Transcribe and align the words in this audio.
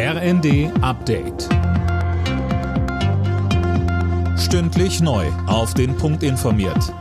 RND 0.00 0.70
Update. 0.80 1.48
Stündlich 4.38 5.00
neu. 5.00 5.26
Auf 5.48 5.74
den 5.74 5.96
Punkt 5.96 6.22
informiert. 6.22 6.94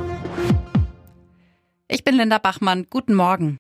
Ich 1.88 2.04
bin 2.04 2.16
Linda 2.16 2.40
Bachmann. 2.40 2.88
Guten 2.90 3.14
Morgen. 3.14 3.58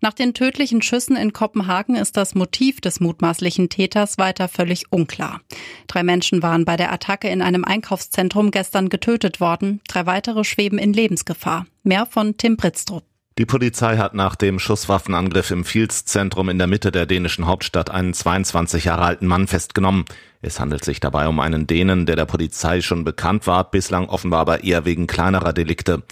Nach 0.00 0.12
den 0.12 0.34
tödlichen 0.34 0.82
Schüssen 0.82 1.14
in 1.14 1.32
Kopenhagen 1.32 1.94
ist 1.94 2.16
das 2.16 2.34
Motiv 2.34 2.80
des 2.80 2.98
mutmaßlichen 2.98 3.68
Täters 3.68 4.18
weiter 4.18 4.48
völlig 4.48 4.90
unklar. 4.90 5.40
Drei 5.86 6.02
Menschen 6.02 6.42
waren 6.42 6.64
bei 6.64 6.76
der 6.76 6.92
Attacke 6.92 7.28
in 7.28 7.42
einem 7.42 7.64
Einkaufszentrum 7.64 8.50
gestern 8.50 8.88
getötet 8.88 9.40
worden. 9.40 9.82
Drei 9.86 10.06
weitere 10.06 10.42
schweben 10.42 10.78
in 10.78 10.92
Lebensgefahr. 10.92 11.64
Mehr 11.84 12.06
von 12.06 12.36
Tim 12.36 12.56
Britztrup. 12.56 13.04
Die 13.40 13.46
Polizei 13.46 13.96
hat 13.96 14.12
nach 14.12 14.36
dem 14.36 14.58
Schusswaffenangriff 14.58 15.50
im 15.50 15.64
Fields-Zentrum 15.64 16.50
in 16.50 16.58
der 16.58 16.66
Mitte 16.66 16.92
der 16.92 17.06
dänischen 17.06 17.46
Hauptstadt 17.46 17.90
einen 17.90 18.12
22 18.12 18.84
Jahre 18.84 19.00
alten 19.00 19.26
Mann 19.26 19.46
festgenommen. 19.46 20.04
Es 20.42 20.60
handelt 20.60 20.84
sich 20.84 21.00
dabei 21.00 21.26
um 21.26 21.40
einen 21.40 21.66
Dänen, 21.66 22.04
der 22.04 22.16
der 22.16 22.26
Polizei 22.26 22.82
schon 22.82 23.02
bekannt 23.02 23.46
war, 23.46 23.70
bislang 23.70 24.10
offenbar 24.10 24.40
aber 24.40 24.62
eher 24.62 24.84
wegen 24.84 25.06
kleinerer 25.06 25.54
Delikte. 25.54 26.02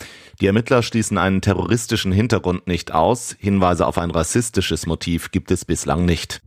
Die 0.41 0.47
Ermittler 0.47 0.83
schließen 0.83 1.19
einen 1.19 1.43
terroristischen 1.43 2.12
Hintergrund 2.12 2.66
nicht 2.66 2.93
aus. 2.93 3.37
Hinweise 3.38 3.87
auf 3.87 3.99
ein 3.99 4.10
rassistisches 4.10 4.87
Motiv 4.87 5.30
gibt 5.30 5.51
es 5.51 5.66
bislang 5.66 6.07
nicht. 6.07 6.41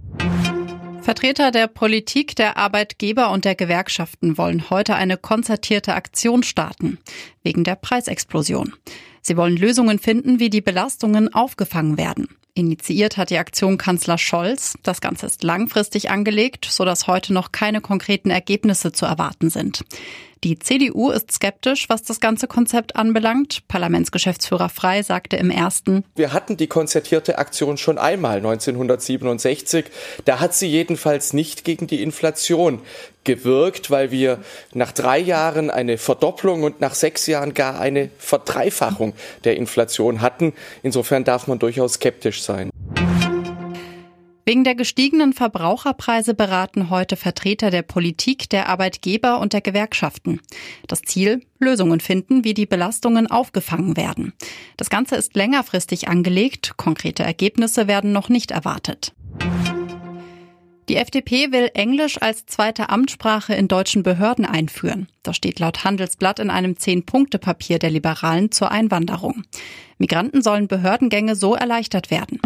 Vertreter 1.04 1.52
der 1.52 1.68
Politik, 1.68 2.36
der 2.36 2.58
Arbeitgeber 2.58 3.30
und 3.30 3.46
der 3.46 3.54
Gewerkschaften 3.54 4.36
wollen 4.40 4.72
heute 4.72 4.96
eine 4.96 5.18
konzertierte 5.18 5.94
Aktion 5.94 6.42
starten, 6.42 6.98
wegen 7.44 7.64
der 7.64 7.76
Preisexplosion. 7.76 8.74
Sie 9.22 9.38
wollen 9.38 9.58
Lösungen 9.58 10.00
finden, 10.00 10.40
wie 10.40 10.50
die 10.50 10.62
Belastungen 10.62 11.34
aufgefangen 11.34 11.98
werden. 11.98 12.28
Initiiert 12.54 13.16
hat 13.16 13.30
die 13.30 13.38
Aktion 13.38 13.78
Kanzler 13.78 14.18
Scholz. 14.18 14.74
Das 14.84 15.00
Ganze 15.00 15.26
ist 15.26 15.44
langfristig 15.44 16.10
angelegt, 16.10 16.68
sodass 16.70 17.08
heute 17.08 17.34
noch 17.34 17.54
keine 17.54 17.80
konkreten 17.80 18.30
Ergebnisse 18.30 18.92
zu 18.92 19.06
erwarten 19.06 19.50
sind. 19.50 19.84
Die 20.44 20.58
CDU 20.58 21.12
ist 21.12 21.32
skeptisch, 21.32 21.88
was 21.88 22.02
das 22.02 22.20
ganze 22.20 22.48
Konzept 22.48 22.96
anbelangt. 22.96 23.60
Parlamentsgeschäftsführer 23.68 24.70
Frei 24.70 25.04
sagte 25.04 25.36
im 25.38 25.52
ersten, 25.52 26.04
Wir 26.16 26.34
hatten 26.34 26.58
die 26.58 26.66
konzertierte 26.66 27.38
Aktion 27.38 27.78
schon 27.78 28.00
einmal 28.00 28.38
1967. 28.38 29.86
Da 30.26 30.40
hat 30.40 30.56
sie 30.56 30.66
jedenfalls 30.66 31.34
nicht 31.34 31.64
gegen 31.64 31.86
die 31.86 32.02
Inflation 32.02 32.82
gewirkt, 33.24 33.92
weil 33.92 34.10
wir 34.10 34.40
nach 34.74 34.92
drei 34.92 35.20
Jahren 35.20 35.70
eine 35.70 36.00
Verdopplung 36.00 36.64
und 36.64 36.82
nach 36.82 36.96
sechs 36.96 37.28
Jahren 37.28 37.54
gar 37.54 37.80
eine 37.80 38.10
Verdreifachung 38.18 39.11
der 39.44 39.58
Inflation 39.58 40.22
hatten. 40.22 40.54
Insofern 40.84 41.24
darf 41.24 41.48
man 41.48 41.60
durchaus 41.60 41.94
skeptisch 41.94 42.42
sein. 42.42 42.70
Wegen 44.44 44.64
der 44.64 44.76
gestiegenen 44.76 45.34
Verbraucherpreise 45.34 46.34
beraten 46.34 46.90
heute 46.90 47.16
Vertreter 47.16 47.70
der 47.70 47.84
Politik, 47.84 48.50
der 48.50 48.70
Arbeitgeber 48.70 49.40
und 49.40 49.54
der 49.54 49.62
Gewerkschaften. 49.62 50.42
Das 50.88 51.04
Ziel, 51.04 51.42
Lösungen 51.60 52.00
finden, 52.00 52.44
wie 52.44 52.56
die 52.56 52.66
Belastungen 52.66 53.28
aufgefangen 53.28 53.96
werden. 53.96 54.34
Das 54.78 54.90
Ganze 54.90 55.16
ist 55.16 55.36
längerfristig 55.36 56.08
angelegt, 56.08 56.74
konkrete 56.76 57.24
Ergebnisse 57.24 57.88
werden 57.88 58.12
noch 58.14 58.30
nicht 58.30 58.50
erwartet. 58.52 59.14
Die 60.92 60.98
FDP 60.98 61.54
will 61.54 61.72
Englisch 61.74 62.22
als 62.22 62.46
zweite 62.48 62.90
Amtssprache 62.90 63.54
in 63.54 63.70
deutschen 63.70 64.04
Behörden 64.04 64.44
einführen. 64.44 65.08
Das 65.24 65.38
steht 65.38 65.58
laut 65.58 65.86
Handelsblatt 65.86 66.40
in 66.40 66.50
einem 66.50 66.76
Zehn-Punkte-Papier 66.76 67.80
der 67.80 67.92
Liberalen 67.92 68.52
zur 68.52 68.72
Einwanderung. 68.72 69.44
Migranten 70.00 70.42
sollen 70.42 70.68
Behördengänge 70.68 71.38
so 71.38 71.56
erleichtert 71.56 72.12
werden. 72.12 72.42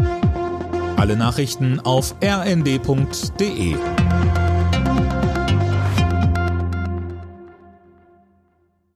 Alle 0.95 1.17
Nachrichten 1.17 1.79
auf 1.79 2.13
rnd.de 2.23 3.75